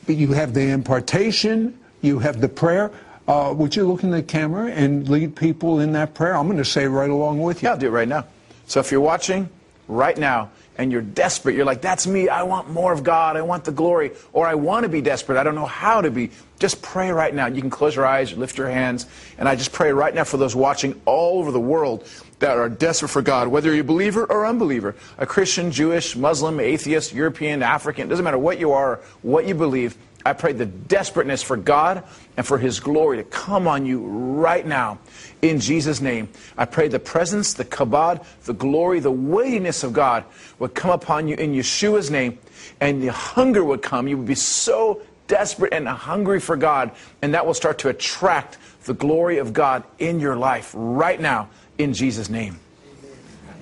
You 0.08 0.34
have 0.34 0.54
the 0.54 0.70
impartation, 0.70 1.80
you 2.02 2.20
have 2.20 2.42
the 2.42 2.50
prayer. 2.50 2.92
Uh, 3.28 3.54
would 3.58 3.76
you 3.76 3.86
look 3.86 4.04
in 4.04 4.12
the 4.12 4.22
camera 4.22 4.70
and 4.72 5.10
lead 5.10 5.36
people 5.36 5.80
in 5.80 5.94
that 5.94 6.14
prayer? 6.14 6.38
I'm 6.38 6.46
going 6.46 6.58
to 6.58 6.66
say 6.66 6.86
right 6.86 7.10
along 7.10 7.42
with 7.42 7.64
you. 7.64 7.68
Yeah, 7.68 7.74
I'll 7.74 7.80
do 7.80 7.88
it 7.88 7.92
right 7.92 8.08
now. 8.08 8.26
So 8.68 8.80
if 8.80 8.92
you're 8.92 9.02
watching 9.02 9.50
right 9.88 10.18
now 10.18 10.52
and 10.78 10.92
you're 10.92 11.02
desperate, 11.02 11.56
you're 11.56 11.66
like, 11.66 11.82
that's 11.82 12.06
me. 12.06 12.30
I 12.30 12.44
want 12.44 12.70
more 12.70 12.94
of 12.94 13.04
God. 13.04 13.36
I 13.36 13.42
want 13.42 13.66
the 13.66 13.72
glory. 13.72 14.12
Or 14.32 14.46
I 14.46 14.54
want 14.54 14.84
to 14.84 14.90
be 14.90 15.02
desperate. 15.02 15.40
I 15.40 15.44
don't 15.44 15.56
know 15.56 15.66
how 15.66 16.02
to 16.02 16.12
be. 16.12 16.30
Just 16.60 16.84
pray 16.84 17.12
right 17.12 17.34
now. 17.34 17.48
You 17.48 17.62
can 17.62 17.72
close 17.72 17.96
your 17.96 18.06
eyes, 18.06 18.36
lift 18.38 18.60
your 18.60 18.70
hands. 18.70 19.08
And 19.40 19.50
I 19.50 19.56
just 19.56 19.72
pray 19.72 19.92
right 19.92 20.14
now 20.14 20.24
for 20.24 20.38
those 20.38 20.56
watching 20.56 21.02
all 21.06 21.40
over 21.40 21.52
the 21.52 21.60
world 21.60 22.08
that 22.40 22.58
are 22.58 22.70
desperate 22.70 23.10
for 23.10 23.24
God, 23.24 23.48
whether 23.48 23.72
you're 23.72 23.82
a 23.82 23.88
believer 23.88 24.26
or 24.26 24.46
unbeliever, 24.46 24.96
a 25.18 25.26
Christian, 25.26 25.72
Jewish, 25.72 26.16
Muslim, 26.16 26.60
atheist, 26.60 27.14
European, 27.14 27.64
African, 27.64 28.08
doesn't 28.08 28.24
matter 28.24 28.38
what 28.38 28.60
you 28.60 28.74
are, 28.74 29.00
what 29.24 29.48
you 29.48 29.56
believe. 29.56 29.98
I 30.26 30.34
pray 30.34 30.54
the 30.54 30.66
desperateness 30.66 31.44
for 31.44 31.56
God 31.56 32.04
and 32.36 32.46
for 32.46 32.58
His 32.58 32.80
glory 32.80 33.18
to 33.18 33.24
come 33.24 33.68
on 33.68 33.86
you 33.86 34.00
right 34.04 34.66
now 34.66 34.98
in 35.44 35.60
Jesus' 35.60 36.02
name. 36.02 36.30
I 36.58 36.66
pray 36.66 36.88
the 36.88 37.00
presence, 37.00 37.54
the 37.54 37.64
kabod, 37.64 38.26
the 38.46 38.54
glory, 38.54 39.00
the 39.00 39.12
weightiness 39.12 39.84
of 39.84 39.94
God 39.94 40.26
would 40.58 40.74
come 40.74 40.90
upon 40.90 41.28
you 41.28 41.36
in 41.36 41.54
Yeshua's 41.54 42.10
name, 42.10 42.40
and 42.82 43.04
the 43.04 43.12
hunger 43.12 43.64
would 43.64 43.84
come. 43.84 44.08
You 44.08 44.18
would 44.18 44.28
be 44.28 44.34
so 44.34 45.04
desperate 45.28 45.74
and 45.74 45.88
hungry 45.88 46.40
for 46.40 46.58
God, 46.58 46.92
and 47.22 47.36
that 47.36 47.46
will 47.46 47.54
start 47.54 47.78
to 47.80 47.90
attract 47.90 48.58
the 48.86 48.94
glory 48.96 49.38
of 49.38 49.54
God 49.54 49.84
in 50.00 50.20
your 50.20 50.36
life 50.36 50.72
right 50.76 51.22
now 51.22 51.50
in 51.78 51.94
Jesus' 51.94 52.30
name. 52.30 52.60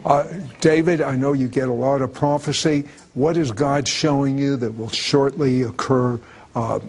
Uh, 0.05 0.25
David, 0.59 1.01
I 1.01 1.15
know 1.15 1.33
you 1.33 1.47
get 1.47 1.69
a 1.69 1.73
lot 1.73 2.01
of 2.01 2.13
prophecy. 2.13 2.85
What 3.13 3.37
is 3.37 3.51
God 3.51 3.87
showing 3.87 4.37
you 4.37 4.57
that 4.57 4.77
will 4.77 4.89
shortly 4.89 5.61
occur 5.61 6.19
uh, 6.55 6.79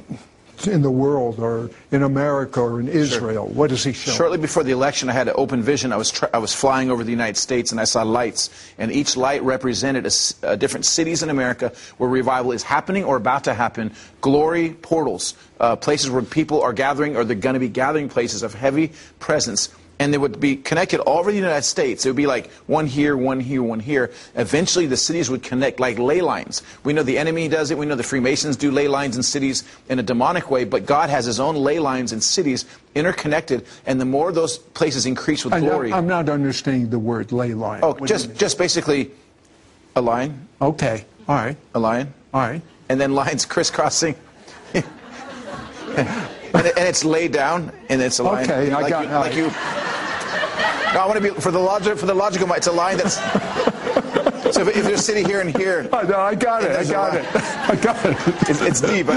in 0.66 0.82
the 0.82 0.90
world 0.90 1.38
or 1.40 1.70
in 1.90 2.02
America 2.02 2.60
or 2.60 2.80
in 2.80 2.88
Israel? 2.88 3.46
What 3.46 3.70
does 3.70 3.84
he 3.84 3.92
show? 3.92 4.12
Shortly 4.12 4.38
before 4.38 4.62
the 4.62 4.72
election, 4.72 5.10
I 5.10 5.12
had 5.12 5.28
an 5.28 5.34
open 5.36 5.62
vision. 5.62 5.92
I 5.92 5.96
was, 5.96 6.10
tra- 6.10 6.30
I 6.32 6.38
was 6.38 6.54
flying 6.54 6.90
over 6.90 7.04
the 7.04 7.10
United 7.10 7.36
States 7.36 7.72
and 7.72 7.80
I 7.80 7.84
saw 7.84 8.02
lights, 8.02 8.50
and 8.78 8.92
each 8.92 9.16
light 9.16 9.42
represented 9.42 10.06
a, 10.06 10.46
uh, 10.46 10.56
different 10.56 10.86
cities 10.86 11.22
in 11.22 11.30
America 11.30 11.72
where 11.98 12.08
revival 12.08 12.52
is 12.52 12.62
happening 12.62 13.04
or 13.04 13.16
about 13.16 13.44
to 13.44 13.54
happen. 13.54 13.92
Glory 14.20 14.70
portals, 14.70 15.34
uh, 15.60 15.76
places 15.76 16.10
where 16.10 16.22
people 16.22 16.62
are 16.62 16.72
gathering 16.72 17.16
or 17.16 17.24
they're 17.24 17.36
going 17.36 17.54
to 17.54 17.60
be 17.60 17.68
gathering 17.68 18.08
places 18.08 18.42
of 18.42 18.54
heavy 18.54 18.92
presence 19.18 19.68
and 20.00 20.12
they 20.12 20.18
would 20.18 20.40
be 20.40 20.56
connected 20.56 20.98
all 21.00 21.18
over 21.20 21.30
the 21.30 21.36
United 21.38 21.62
States. 21.62 22.04
It 22.04 22.08
would 22.08 22.16
be 22.16 22.26
like 22.26 22.50
one 22.66 22.86
here, 22.86 23.16
one 23.16 23.38
here, 23.38 23.62
one 23.62 23.78
here. 23.80 24.10
Eventually, 24.34 24.86
the 24.86 24.96
cities 24.96 25.30
would 25.30 25.42
connect 25.42 25.78
like 25.78 25.98
ley 25.98 26.20
lines. 26.20 26.62
We 26.82 26.92
know 26.92 27.02
the 27.04 27.16
enemy 27.16 27.46
does 27.48 27.70
it. 27.70 27.78
We 27.78 27.86
know 27.86 27.94
the 27.94 28.02
Freemasons 28.02 28.56
do 28.56 28.70
ley 28.72 28.88
lines 28.88 29.16
in 29.16 29.22
cities 29.22 29.62
in 29.88 29.98
a 29.98 30.02
demonic 30.02 30.50
way, 30.50 30.64
but 30.64 30.84
God 30.84 31.10
has 31.10 31.26
his 31.26 31.38
own 31.38 31.54
ley 31.54 31.78
lines 31.78 32.12
in 32.12 32.20
cities 32.20 32.64
interconnected, 32.94 33.64
and 33.86 34.00
the 34.00 34.04
more 34.04 34.32
those 34.32 34.58
places 34.58 35.06
increase 35.06 35.44
with 35.44 35.54
glory. 35.60 35.92
I'm 35.92 36.06
not 36.08 36.28
understanding 36.28 36.90
the 36.90 36.98
word 36.98 37.30
ley 37.32 37.54
line. 37.54 37.80
oh, 37.84 37.94
What 37.94 38.08
just, 38.08 38.34
just 38.36 38.58
basically 38.58 39.10
a 39.96 40.00
line, 40.00 40.48
Okay. 40.60 41.04
All 41.28 41.36
right. 41.36 41.56
a 41.74 41.78
line, 41.78 42.12
All 42.32 42.40
right. 42.40 42.60
and 42.88 43.00
then 43.00 43.14
lines 43.14 43.44
crisscrossing. 43.46 44.16
and, 44.74 44.84
and 46.54 46.78
it's 46.78 47.04
laid 47.04 47.32
down, 47.32 47.72
and 47.88 48.02
it's 48.02 48.18
a 48.18 48.22
line. 48.24 48.44
Okay, 48.44 48.72
I 48.72 48.88
got- 48.88 49.04
you, 49.04 49.10
like 49.14 49.34
you. 49.36 49.83
No, 50.94 51.00
I 51.00 51.06
want 51.06 51.20
to 51.20 51.34
be 51.34 51.40
for 51.40 51.50
the 51.50 51.58
logic 51.58 51.98
for 51.98 52.06
the 52.06 52.14
logical. 52.14 52.46
mind, 52.46 52.58
It's 52.58 52.68
a 52.68 52.72
line 52.72 52.96
that's. 52.96 53.14
so 54.54 54.62
if, 54.62 54.76
if 54.76 54.88
you're 54.88 54.96
sitting 54.96 55.26
here 55.26 55.40
and 55.40 55.54
here, 55.56 55.88
I, 55.92 56.04
no, 56.04 56.20
I 56.20 56.36
got 56.36 56.62
it. 56.62 56.70
I 56.70 56.84
got 56.84 57.16
it. 57.16 57.26
I 57.34 57.74
got 57.74 58.06
it. 58.06 58.16
it's, 58.48 58.60
it's 58.60 58.80
deep. 58.80 59.08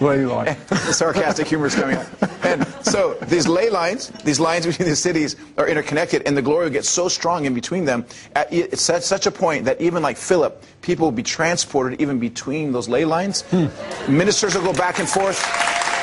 Ley 0.00 0.24
line. 0.24 0.56
the 0.68 0.76
sarcastic 0.92 1.46
humor 1.48 1.66
is 1.66 1.74
coming 1.74 1.96
out. 1.96 2.06
And 2.44 2.66
so 2.82 3.12
these 3.28 3.46
ley 3.46 3.68
lines, 3.68 4.08
these 4.24 4.40
lines 4.40 4.64
between 4.64 4.88
the 4.88 4.96
cities 4.96 5.36
are 5.58 5.68
interconnected, 5.68 6.22
and 6.24 6.34
the 6.34 6.40
glory 6.40 6.64
will 6.64 6.72
get 6.72 6.86
so 6.86 7.08
strong 7.08 7.44
in 7.44 7.52
between 7.52 7.84
them. 7.84 8.06
At, 8.34 8.50
it's 8.50 8.88
at 8.88 9.04
such 9.04 9.26
a 9.26 9.30
point 9.30 9.66
that 9.66 9.82
even 9.82 10.02
like 10.02 10.16
Philip, 10.16 10.62
people 10.80 11.06
will 11.06 11.12
be 11.12 11.22
transported 11.22 12.00
even 12.00 12.18
between 12.18 12.72
those 12.72 12.88
ley 12.88 13.04
lines. 13.04 13.42
Hmm. 13.50 13.66
Ministers 14.08 14.54
will 14.54 14.64
go 14.64 14.72
back 14.72 14.98
and 14.98 15.06
forth. 15.08 15.38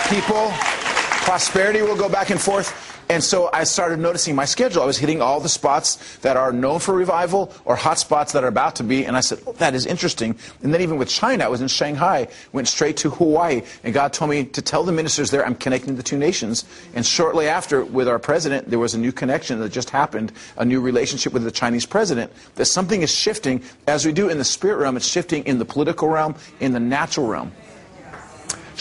People, 0.10 0.52
prosperity 1.26 1.82
will 1.82 1.98
go 1.98 2.10
back 2.10 2.30
and 2.30 2.40
forth. 2.40 2.91
And 3.12 3.22
so 3.22 3.50
I 3.52 3.66
started 3.66 4.00
noticing 4.00 4.36
my 4.36 4.46
schedule. 4.46 4.82
I 4.82 4.86
was 4.86 4.98
hitting 4.98 5.22
all 5.22 5.42
the 5.42 5.50
spots 5.50 6.18
that 6.20 6.38
are 6.38 6.54
known 6.54 6.80
for 6.80 6.94
revival 6.94 7.52
or 7.66 7.76
hot 7.76 8.00
spots 8.00 8.32
that 8.32 8.46
are 8.46 8.48
about 8.48 8.78
to 8.78 8.86
be. 8.86 9.06
And 9.06 9.18
I 9.18 9.20
said, 9.20 9.40
oh, 9.46 9.52
that 9.54 9.76
is 9.76 9.86
interesting. 9.86 10.34
And 10.64 10.74
then 10.74 10.80
even 10.80 10.98
with 10.98 11.10
China, 11.10 11.44
I 11.44 11.50
was 11.50 11.60
in 11.60 11.68
Shanghai, 11.68 12.30
went 12.54 12.70
straight 12.70 12.96
to 12.98 13.10
Hawaii. 13.10 13.64
And 13.84 13.94
God 13.94 14.14
told 14.14 14.32
me 14.32 14.46
to 14.46 14.62
tell 14.62 14.86
the 14.86 14.94
ministers 14.94 15.30
there 15.30 15.46
I'm 15.46 15.56
connecting 15.56 15.98
the 15.98 16.04
two 16.04 16.18
nations. 16.18 16.64
And 16.96 17.06
shortly 17.06 17.50
after, 17.50 17.84
with 17.84 18.08
our 18.08 18.18
president, 18.18 18.70
there 18.70 18.80
was 18.80 18.94
a 18.94 18.98
new 18.98 19.12
connection 19.12 19.60
that 19.60 19.74
just 19.74 19.90
happened, 19.90 20.32
a 20.56 20.64
new 20.64 20.80
relationship 20.80 21.34
with 21.34 21.44
the 21.44 21.52
Chinese 21.52 21.86
president, 21.86 22.32
that 22.56 22.64
something 22.64 23.02
is 23.02 23.14
shifting. 23.14 23.62
As 23.88 24.06
we 24.06 24.14
do 24.14 24.30
in 24.30 24.38
the 24.38 24.46
spirit 24.46 24.78
realm, 24.78 24.96
it's 24.96 25.06
shifting 25.06 25.44
in 25.44 25.60
the 25.60 25.66
political 25.66 26.08
realm, 26.08 26.34
in 26.62 26.72
the 26.72 26.80
natural 26.80 27.28
realm. 27.28 27.52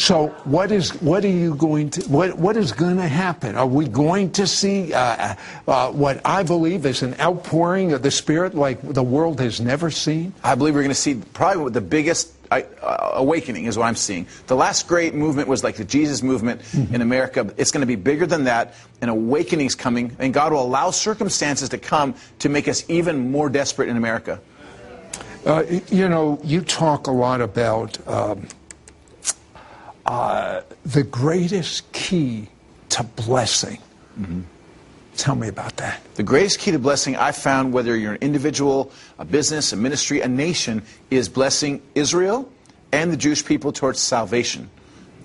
So 0.00 0.28
what 0.44 0.72
is 0.72 0.92
what 1.02 1.26
are 1.26 1.28
you 1.28 1.54
going 1.56 1.90
to 1.90 2.00
what 2.08 2.38
what 2.38 2.56
is 2.56 2.72
going 2.72 2.96
to 2.96 3.06
happen? 3.06 3.54
Are 3.54 3.66
we 3.66 3.86
going 3.86 4.30
to 4.32 4.46
see 4.46 4.94
uh, 4.94 5.34
uh, 5.68 5.92
what 5.92 6.22
I 6.24 6.42
believe 6.42 6.86
is 6.86 7.02
an 7.02 7.20
outpouring 7.20 7.92
of 7.92 8.00
the 8.00 8.10
Spirit 8.10 8.54
like 8.54 8.80
the 8.80 9.02
world 9.02 9.40
has 9.40 9.60
never 9.60 9.90
seen? 9.90 10.32
I 10.42 10.54
believe 10.54 10.74
we're 10.74 10.80
going 10.80 10.88
to 10.88 10.94
see 10.94 11.16
probably 11.34 11.70
the 11.72 11.82
biggest 11.82 12.32
uh, 12.50 12.62
uh, 12.80 13.10
awakening 13.16 13.66
is 13.66 13.76
what 13.76 13.84
I'm 13.84 13.94
seeing. 13.94 14.26
The 14.46 14.56
last 14.56 14.88
great 14.88 15.14
movement 15.14 15.48
was 15.48 15.62
like 15.62 15.76
the 15.76 15.84
Jesus 15.84 16.22
movement 16.22 16.62
in 16.72 17.02
America. 17.02 17.52
It's 17.58 17.70
going 17.70 17.82
to 17.82 17.86
be 17.86 17.96
bigger 17.96 18.24
than 18.24 18.44
that. 18.44 18.76
An 19.02 19.10
awakening's 19.10 19.74
coming, 19.74 20.16
and 20.18 20.32
God 20.32 20.54
will 20.54 20.62
allow 20.62 20.92
circumstances 20.92 21.68
to 21.68 21.78
come 21.78 22.14
to 22.38 22.48
make 22.48 22.68
us 22.68 22.88
even 22.88 23.30
more 23.30 23.50
desperate 23.50 23.90
in 23.90 23.98
America. 23.98 24.40
Uh, 25.44 25.64
you 25.90 26.08
know, 26.08 26.40
you 26.42 26.62
talk 26.62 27.06
a 27.06 27.12
lot 27.12 27.42
about 27.42 27.98
um, 28.08 28.46
uh, 30.10 30.62
the 30.84 31.04
greatest 31.04 31.92
key 31.92 32.48
to 32.88 33.04
blessing. 33.04 33.78
Tell 35.16 35.36
me 35.36 35.46
about 35.46 35.76
that. 35.76 36.02
The 36.16 36.24
greatest 36.24 36.58
key 36.58 36.72
to 36.72 36.80
blessing 36.80 37.14
I 37.14 37.30
found, 37.30 37.72
whether 37.72 37.96
you're 37.96 38.14
an 38.14 38.18
individual, 38.20 38.90
a 39.20 39.24
business, 39.24 39.72
a 39.72 39.76
ministry, 39.76 40.20
a 40.20 40.26
nation, 40.26 40.82
is 41.10 41.28
blessing 41.28 41.80
Israel 41.94 42.50
and 42.90 43.12
the 43.12 43.16
Jewish 43.16 43.44
people 43.44 43.70
towards 43.70 44.00
salvation. 44.00 44.68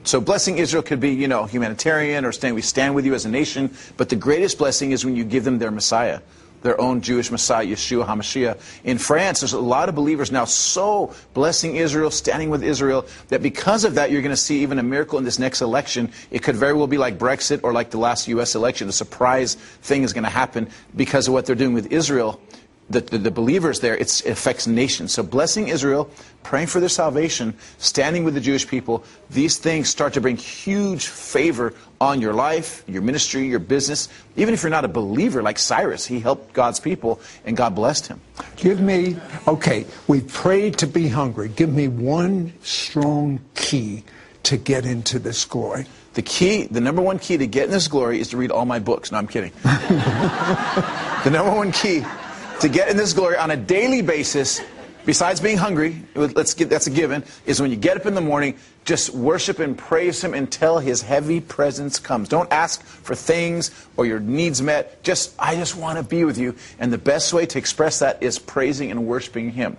So 0.04 0.22
blessing 0.22 0.60
Israel 0.60 0.84
could 0.84 1.00
be, 1.00 1.10
you 1.10 1.28
know, 1.28 1.46
humanitarian 1.46 2.24
or 2.24 2.32
stand, 2.32 2.54
we 2.54 2.62
stand 2.62 2.94
with 2.94 3.08
you 3.08 3.16
as 3.16 3.26
a 3.26 3.30
nation, 3.30 3.76
but 3.98 4.10
the 4.10 4.16
greatest 4.16 4.60
blessing 4.60 4.92
is 4.92 5.04
when 5.04 5.16
you 5.16 5.24
give 5.24 5.46
them 5.46 5.58
their 5.58 5.72
Messiah, 5.72 6.20
their 6.66 6.82
own 6.82 7.00
Jewish 7.00 7.32
Messiah, 7.32 7.66
Yeshua 7.66 8.06
HaMashiach. 8.06 8.60
In 8.84 8.98
France, 8.98 9.40
there's 9.40 9.54
a 9.54 9.60
lot 9.60 9.88
of 9.88 9.96
believers 9.96 10.32
now 10.32 10.44
so 10.46 11.14
blessing 11.34 11.78
Israel, 11.78 12.12
standing 12.12 12.50
with 12.50 12.64
Israel, 12.64 13.06
that 13.30 13.42
because 13.42 13.86
of 13.86 13.96
that, 13.96 14.12
you're 14.12 14.24
going 14.24 14.36
to 14.36 14.38
see 14.38 14.64
even 14.64 14.80
a 14.80 14.84
miracle 14.84 15.18
in 15.18 15.24
this 15.24 15.40
next 15.40 15.62
election. 15.62 16.12
It 16.32 16.44
could 16.44 16.56
very 16.56 16.74
well 16.74 16.88
be 16.88 16.98
like 16.98 17.18
Brexit 17.18 17.62
or 17.64 17.72
like 17.72 17.92
the 17.92 18.00
last 18.00 18.28
U.S. 18.28 18.56
election. 18.56 18.90
A 18.90 18.92
surprise 18.92 19.56
thing 19.56 20.04
is 20.04 20.12
going 20.12 20.24
to 20.24 20.30
happen 20.30 20.68
because 20.96 21.28
of 21.28 21.34
what 21.34 21.46
they're 21.46 21.56
doing 21.56 21.74
with 21.74 21.94
Israel 21.94 22.42
the, 22.90 23.02
the, 23.02 23.18
the 23.18 23.32
believers 23.32 23.80
there, 23.80 23.98
it's, 23.98 24.22
it 24.22 24.32
affects 24.32 24.68
nations. 24.68 25.12
So 25.14 25.24
blessing 25.24 25.70
Israel, 25.70 26.10
praying 26.44 26.68
for 26.68 26.80
their 26.80 26.90
salvation, 26.90 27.56
standing 27.80 28.24
with 28.24 28.36
the 28.36 28.42
Jewish 28.42 28.68
people, 28.68 29.04
these 29.30 29.58
things 29.58 29.90
start 29.90 30.14
to 30.14 30.22
bring 30.22 30.38
huge 30.38 31.08
favor 31.08 31.74
on 32.00 32.22
your 32.22 32.34
life, 32.34 32.84
your 32.88 33.02
ministry, 33.02 33.48
your 33.48 33.60
business. 33.60 34.08
Even 34.36 34.54
if 34.54 34.62
you're 34.62 34.70
not 34.70 34.86
a 34.86 34.90
believer 34.90 35.42
like 35.42 35.58
Cyrus, 35.58 36.06
he 36.06 36.20
helped 36.20 36.54
God's 36.54 36.80
people 36.80 37.20
and 37.44 37.58
God 37.58 37.74
blessed 37.74 38.08
him. 38.08 38.22
Give 38.56 38.80
me, 38.80 39.18
okay, 39.48 39.86
we 40.08 40.22
prayed 40.22 40.78
to 40.80 40.88
be 40.88 41.08
hungry. 41.08 41.50
Give 41.50 41.74
me 41.74 41.88
one 41.88 42.54
strong 42.62 43.40
key 43.56 44.04
to 44.44 44.58
get 44.58 44.86
into 44.86 45.18
this 45.18 45.44
glory. 45.44 45.88
The 46.14 46.22
key, 46.22 46.68
the 46.68 46.82
number 46.82 47.02
one 47.02 47.18
key 47.18 47.38
to 47.38 47.48
get 47.48 47.66
in 47.66 47.72
this 47.72 47.88
glory 47.88 48.20
is 48.20 48.30
to 48.30 48.38
read 48.38 48.52
all 48.52 48.66
my 48.66 48.80
books. 48.80 49.12
No, 49.12 49.18
I'm 49.18 49.28
kidding. 49.28 49.52
the 49.64 51.30
number 51.32 51.52
one 51.52 51.72
key 51.72 52.06
to 52.62 52.70
get 52.70 52.90
in 52.90 52.98
this 52.98 53.14
glory 53.14 53.38
on 53.38 53.52
a 53.52 53.58
daily 53.58 54.02
basis, 54.02 54.62
besides 55.06 55.40
being 55.40 55.58
hungry, 55.58 56.02
let's 56.16 56.54
get, 56.54 56.70
that's 56.70 56.88
a 56.88 56.92
given, 56.92 57.24
is 57.46 57.62
when 57.62 57.72
you 57.72 57.78
get 57.78 57.98
up 57.98 58.06
in 58.06 58.16
the 58.16 58.22
morning, 58.22 58.58
just 58.86 59.12
worship 59.12 59.60
and 59.60 59.78
praise 59.78 60.24
Him 60.24 60.34
until 60.34 60.80
His 60.80 61.02
heavy 61.02 61.42
presence 61.42 62.00
comes. 62.00 62.30
Don't 62.30 62.52
ask 62.52 62.84
for 62.84 63.16
things 63.16 63.72
or 63.98 64.06
your 64.06 64.20
needs 64.20 64.62
met. 64.62 65.04
Just, 65.04 65.34
I 65.40 65.56
just 65.56 65.76
want 65.76 65.98
to 65.98 66.04
be 66.04 66.24
with 66.24 66.38
you. 66.38 66.56
And 66.80 66.94
the 66.94 66.98
best 66.98 67.34
way 67.34 67.46
to 67.48 67.58
express 67.58 68.00
that 68.00 68.22
is 68.22 68.40
praising 68.40 68.92
and 68.92 69.08
worshiping 69.08 69.52
Him. 69.52 69.78